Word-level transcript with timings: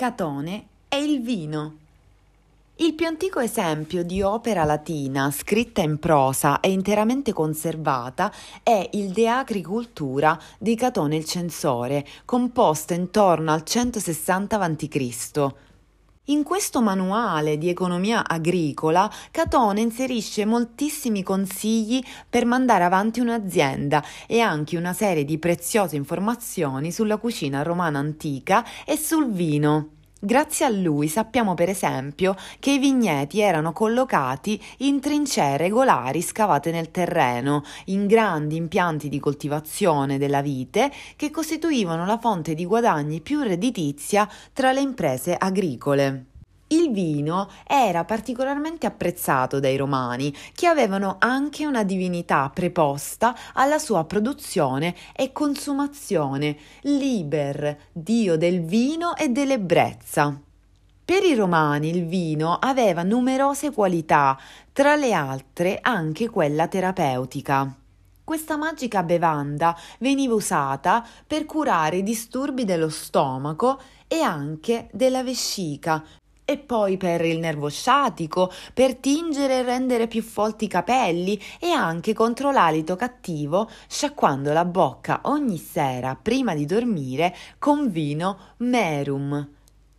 Catone 0.00 0.64
e 0.88 1.04
il 1.04 1.20
vino. 1.20 1.76
Il 2.76 2.94
più 2.94 3.06
antico 3.06 3.38
esempio 3.38 4.02
di 4.02 4.22
opera 4.22 4.64
latina 4.64 5.30
scritta 5.30 5.82
in 5.82 5.98
prosa 5.98 6.60
e 6.60 6.70
interamente 6.70 7.34
conservata 7.34 8.32
è 8.62 8.88
il 8.92 9.10
De 9.10 9.28
Agricultura 9.28 10.40
di 10.56 10.74
Catone 10.74 11.16
il 11.16 11.26
Censore, 11.26 12.06
composto 12.24 12.94
intorno 12.94 13.52
al 13.52 13.62
160 13.62 14.58
a.C. 14.58 15.52
In 16.30 16.44
questo 16.44 16.80
manuale 16.80 17.58
di 17.58 17.68
economia 17.68 18.24
agricola, 18.24 19.10
Catone 19.32 19.80
inserisce 19.80 20.44
moltissimi 20.44 21.24
consigli 21.24 22.00
per 22.28 22.44
mandare 22.44 22.84
avanti 22.84 23.18
un'azienda 23.18 24.00
e 24.28 24.38
anche 24.38 24.76
una 24.76 24.92
serie 24.92 25.24
di 25.24 25.38
preziose 25.38 25.96
informazioni 25.96 26.92
sulla 26.92 27.16
cucina 27.16 27.62
romana 27.62 27.98
antica 27.98 28.64
e 28.86 28.96
sul 28.96 29.28
vino. 29.32 29.98
Grazie 30.22 30.66
a 30.66 30.68
lui 30.68 31.08
sappiamo 31.08 31.54
per 31.54 31.70
esempio 31.70 32.36
che 32.58 32.72
i 32.72 32.78
vigneti 32.78 33.40
erano 33.40 33.72
collocati 33.72 34.62
in 34.80 35.00
trincee 35.00 35.56
regolari 35.56 36.20
scavate 36.20 36.70
nel 36.70 36.90
terreno, 36.90 37.64
in 37.86 38.06
grandi 38.06 38.56
impianti 38.56 39.08
di 39.08 39.18
coltivazione 39.18 40.18
della 40.18 40.42
vite 40.42 40.92
che 41.16 41.30
costituivano 41.30 42.04
la 42.04 42.18
fonte 42.18 42.52
di 42.52 42.66
guadagni 42.66 43.22
più 43.22 43.40
redditizia 43.40 44.28
tra 44.52 44.72
le 44.72 44.80
imprese 44.80 45.34
agricole. 45.34 46.29
Il 46.72 46.92
vino 46.92 47.48
era 47.66 48.04
particolarmente 48.04 48.86
apprezzato 48.86 49.58
dai 49.58 49.76
romani, 49.76 50.32
che 50.54 50.68
avevano 50.68 51.16
anche 51.18 51.66
una 51.66 51.82
divinità 51.82 52.48
preposta 52.54 53.34
alla 53.54 53.80
sua 53.80 54.04
produzione 54.04 54.94
e 55.16 55.32
consumazione, 55.32 56.56
Liber, 56.82 57.76
dio 57.92 58.36
del 58.36 58.62
vino 58.62 59.16
e 59.16 59.30
dell'ebbrezza. 59.30 60.40
Per 61.04 61.24
i 61.24 61.34
romani 61.34 61.88
il 61.88 62.06
vino 62.06 62.56
aveva 62.60 63.02
numerose 63.02 63.72
qualità, 63.72 64.38
tra 64.72 64.94
le 64.94 65.12
altre 65.12 65.80
anche 65.82 66.28
quella 66.28 66.68
terapeutica. 66.68 67.74
Questa 68.22 68.56
magica 68.56 69.02
bevanda 69.02 69.76
veniva 69.98 70.34
usata 70.34 71.04
per 71.26 71.46
curare 71.46 71.96
i 71.96 72.04
disturbi 72.04 72.64
dello 72.64 72.88
stomaco 72.88 73.80
e 74.06 74.20
anche 74.20 74.88
della 74.92 75.24
vescica, 75.24 76.04
e 76.50 76.58
poi 76.58 76.96
per 76.96 77.24
il 77.24 77.38
nervo 77.38 77.68
sciatico, 77.68 78.50
per 78.74 78.96
tingere 78.96 79.58
e 79.58 79.62
rendere 79.62 80.08
più 80.08 80.20
folti 80.20 80.64
i 80.64 80.68
capelli 80.68 81.40
e 81.60 81.70
anche 81.70 82.12
contro 82.12 82.50
l'alito 82.50 82.96
cattivo, 82.96 83.70
sciacquando 83.86 84.52
la 84.52 84.64
bocca 84.64 85.20
ogni 85.26 85.58
sera 85.58 86.18
prima 86.20 86.56
di 86.56 86.66
dormire 86.66 87.36
con 87.60 87.88
vino 87.88 88.54
merum. 88.56 89.48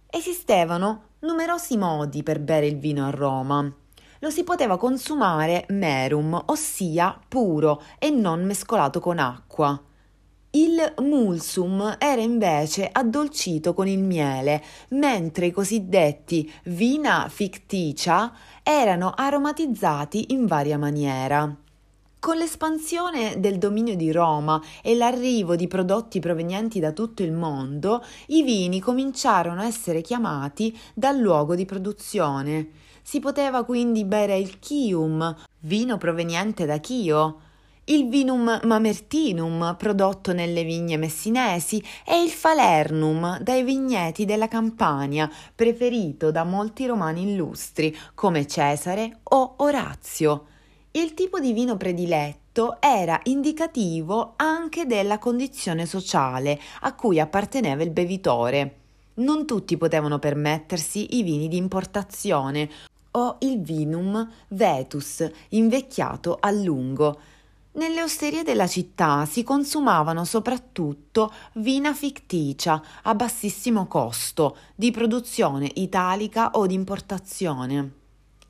Esistevano 0.10 1.04
numerosi 1.20 1.78
modi 1.78 2.22
per 2.22 2.42
bere 2.42 2.68
il 2.68 2.78
vino 2.78 3.06
a 3.06 3.12
Roma. 3.12 3.74
Lo 4.20 4.30
si 4.30 4.44
poteva 4.44 4.78
consumare 4.78 5.64
merum, 5.70 6.38
ossia 6.48 7.18
puro 7.30 7.82
e 7.98 8.10
non 8.10 8.44
mescolato 8.44 9.00
con 9.00 9.20
acqua. 9.20 9.82
Il 10.54 10.96
mulsum 10.98 11.96
era 11.98 12.20
invece 12.20 12.90
addolcito 12.92 13.74
con 13.74 13.88
il 13.88 14.04
miele, 14.04 14.62
mentre 14.90 15.46
i 15.46 15.52
cosiddetti 15.52 16.52
vina 16.66 17.30
ficticia 17.30 18.34
erano 18.62 19.14
aromatizzati 19.16 20.34
in 20.34 20.48
varia 20.48 20.78
maniera. 20.78 21.56
Con 22.20 22.36
l'espansione 22.36 23.40
del 23.40 23.60
dominio 23.60 23.96
di 23.96 24.12
Roma 24.12 24.62
e 24.84 24.94
l'arrivo 24.94 25.56
di 25.56 25.68
prodotti 25.68 26.20
provenienti 26.20 26.82
da 26.82 26.92
tutto 26.92 27.24
il 27.24 27.32
mondo, 27.32 28.04
i 28.28 28.44
vini 28.44 28.82
cominciarono 28.82 29.62
a 29.62 29.66
essere 29.66 30.02
chiamati 30.02 30.78
dal 30.94 31.18
luogo 31.18 31.56
di 31.56 31.64
produzione. 31.64 32.72
Si 33.02 33.22
poteva 33.22 33.64
quindi 33.64 34.04
bere 34.04 34.38
il 34.38 34.60
Chium, 34.60 35.34
vino 35.62 35.98
proveniente 35.98 36.66
da 36.66 36.78
Chio, 36.78 37.40
il 37.86 38.08
vinum 38.10 38.60
mamertinum 38.64 39.76
prodotto 39.76 40.34
nelle 40.34 40.64
vigne 40.64 40.98
messinesi 40.98 41.84
e 42.06 42.22
il 42.22 42.30
falernum 42.30 43.40
dai 43.40 43.64
vigneti 43.64 44.24
della 44.24 44.48
Campania, 44.48 45.30
preferito 45.56 46.30
da 46.30 46.44
molti 46.44 46.86
romani 46.86 47.32
illustri 47.32 47.96
come 48.14 48.46
Cesare 48.46 49.22
o 49.24 49.56
Orazio. 49.58 50.46
Il 50.92 51.16
tipo 51.16 51.40
di 51.40 51.54
vino 51.54 51.76
prediletto 51.76 52.78
era 52.80 53.20
indicativo 53.24 54.34
anche 54.36 54.86
della 54.86 55.18
condizione 55.18 55.88
sociale 55.88 56.60
a 56.82 56.94
cui 56.94 57.20
apparteneva 57.20 57.82
il 57.82 57.92
bevitore. 57.92 58.76
Non 59.16 59.48
tutti 59.48 59.76
potevano 59.76 60.20
permettersi 60.20 61.18
i 61.18 61.24
vini 61.24 61.48
di 61.48 61.58
importazione 61.58 62.70
o 63.12 63.38
il 63.40 63.60
vinum 63.62 64.30
vetus 64.50 65.30
invecchiato 65.50 66.38
a 66.40 66.52
lungo 66.52 67.20
nelle 67.74 68.02
osterie 68.02 68.44
della 68.44 68.68
città 68.68 69.26
si 69.26 69.44
consumavano 69.44 70.26
soprattutto 70.26 71.32
vina 71.54 71.94
ficticia 71.94 72.82
a 73.04 73.16
bassissimo 73.16 73.88
costo, 73.88 74.58
di 74.76 74.92
produzione 74.92 75.70
italica 75.76 76.52
o 76.52 76.68
di 76.68 76.74
importazione. 76.74 78.00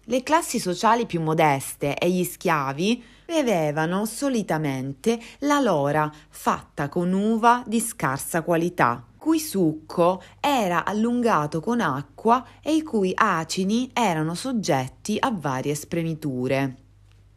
Le 0.06 0.24
classi 0.24 0.60
sociali 0.60 1.06
più 1.06 1.22
modeste 1.22 1.96
e 1.96 2.10
gli 2.10 2.24
schiavi 2.24 3.04
bevevano 3.26 4.06
solitamente 4.06 5.20
la 5.40 5.60
lora 5.60 6.12
fatta 6.30 6.90
con 6.90 7.14
uva 7.14 7.64
di 7.68 7.80
scarsa 7.80 8.42
qualità, 8.42 9.06
cui 9.16 9.40
succo 9.40 10.22
era 10.40 10.84
allungato 10.84 11.60
con 11.60 11.80
acqua 11.80 12.44
e 12.62 12.74
i 12.74 12.82
cui 12.82 13.12
acini 13.16 13.92
erano 13.94 14.34
soggetti 14.34 15.18
a 15.20 15.32
varie 15.32 15.76
spremiture. 15.76 16.76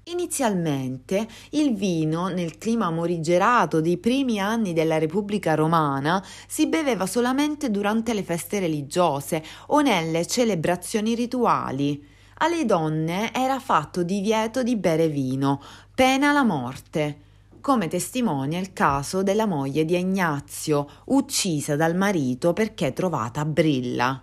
Inizialmente 0.08 1.26
il 1.50 1.74
vino, 1.74 2.28
nel 2.28 2.58
clima 2.58 2.90
morigerato 2.90 3.80
dei 3.80 3.96
primi 3.96 4.38
anni 4.38 4.74
della 4.74 4.98
Repubblica 4.98 5.54
Romana, 5.54 6.22
si 6.46 6.66
beveva 6.66 7.06
solamente 7.06 7.70
durante 7.70 8.12
le 8.12 8.22
feste 8.22 8.58
religiose 8.58 9.42
o 9.68 9.80
nelle 9.80 10.26
celebrazioni 10.26 11.14
rituali. 11.14 12.06
Alle 12.38 12.66
donne 12.66 13.32
era 13.32 13.58
fatto 13.58 14.02
divieto 14.02 14.62
di 14.62 14.76
bere 14.76 15.08
vino, 15.08 15.62
pena 15.94 16.32
la 16.32 16.42
morte, 16.42 17.20
come 17.62 17.88
testimonia 17.88 18.58
il 18.58 18.74
caso 18.74 19.22
della 19.22 19.46
moglie 19.46 19.86
di 19.86 19.98
Ignazio, 19.98 20.86
uccisa 21.06 21.76
dal 21.76 21.96
marito 21.96 22.52
perché 22.52 22.92
trovata 22.92 23.46
brilla. 23.46 24.22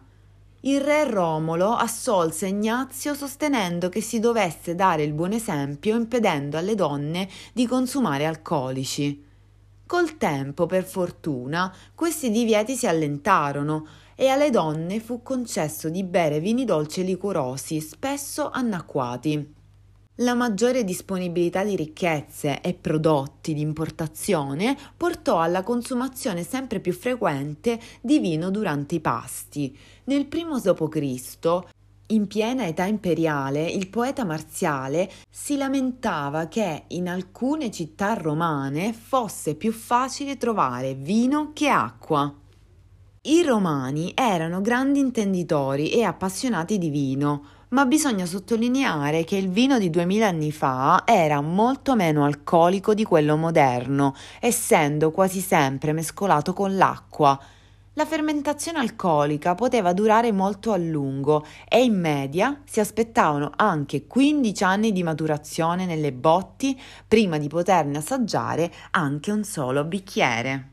Il 0.64 0.80
re 0.80 1.10
Romolo 1.10 1.72
assolse 1.72 2.46
Ignazio 2.46 3.16
sostenendo 3.16 3.90
che 3.90 4.00
si 4.00 4.20
dovesse 4.20 4.76
dare 4.76 5.02
il 5.02 5.14
buon 5.14 5.32
esempio 5.32 5.96
impedendo 5.96 6.56
alle 6.56 6.76
donne 6.76 7.28
di 7.52 7.66
consumare 7.66 8.28
alcolici. 8.28 9.26
Col 9.88 10.18
tempo, 10.18 10.68
per 10.68 10.84
fortuna, 10.84 11.74
questi 11.96 12.30
divieti 12.30 12.76
si 12.76 12.86
allentarono 12.86 13.88
e 14.16 14.28
alle 14.28 14.52
donne 14.52 15.00
fu 15.00 15.24
concesso 15.24 15.90
di 15.90 16.04
bere 16.04 16.40
vini 16.40 16.64
dolci 16.64 17.00
e 17.00 17.06
liquorosi, 17.06 17.82
spesso 17.82 18.52
annacquati. 18.52 19.61
La 20.22 20.36
maggiore 20.36 20.84
disponibilità 20.84 21.64
di 21.64 21.76
ricchezze 21.76 22.62
e 22.62 22.76
prodotti 22.76 23.56
di 23.56 23.62
importazione 23.62 24.78
portò 24.96 25.40
alla 25.40 25.64
consumazione 25.64 26.44
sempre 26.44 26.80
più 26.80 26.94
frequente 26.94 27.80
di 28.02 28.20
vino 28.20 28.52
durante 28.52 28.94
i 28.96 29.00
pasti. 29.00 29.76
Nel 30.04 30.28
primo 30.28 30.60
d.C., 30.60 31.60
in 32.08 32.28
piena 32.28 32.68
età 32.68 32.84
imperiale, 32.86 33.68
il 33.68 33.88
poeta 33.88 34.24
marziale 34.24 35.10
si 35.28 35.58
lamentava 35.58 36.48
che 36.48 36.84
in 36.90 37.10
alcune 37.10 37.72
città 37.72 38.14
romane 38.14 38.94
fosse 38.94 39.56
più 39.56 39.72
facile 39.72 40.38
trovare 40.38 40.94
vino 40.94 41.52
che 41.52 41.68
acqua. 41.68 42.41
I 43.24 43.44
romani 43.44 44.14
erano 44.16 44.62
grandi 44.62 44.98
intenditori 44.98 45.92
e 45.92 46.02
appassionati 46.02 46.80
di 46.80 46.90
vino, 46.90 47.44
ma 47.70 47.86
bisogna 47.86 48.26
sottolineare 48.26 49.26
che 49.26 49.36
il 49.36 49.48
vino 49.48 49.78
di 49.78 49.92
2000 49.92 50.28
anni 50.28 50.52
fa 50.52 51.04
era 51.06 51.40
molto 51.40 51.96
meno 51.96 52.26
alcolico 52.26 52.96
di 52.96 53.04
quello 53.04 53.38
moderno, 53.38 54.16
essendo 54.40 55.12
quasi 55.12 55.40
sempre 55.40 55.94
mescolato 55.94 56.54
con 56.54 56.76
l'acqua. 56.76 57.40
La 57.94 58.08
fermentazione 58.08 58.80
alcolica 58.80 59.54
poteva 59.54 59.94
durare 59.94 60.32
molto 60.32 60.72
a 60.72 60.78
lungo 60.78 61.46
e 61.70 61.84
in 61.84 62.00
media 62.00 62.60
si 62.66 62.80
aspettavano 62.80 63.52
anche 63.56 64.08
15 64.08 64.64
anni 64.64 64.92
di 64.92 65.04
maturazione 65.04 65.86
nelle 65.86 66.12
botti 66.12 66.76
prima 67.08 67.38
di 67.38 67.50
poterne 67.50 68.00
assaggiare 68.00 68.72
anche 68.90 69.30
un 69.30 69.44
solo 69.44 69.84
bicchiere. 69.84 70.71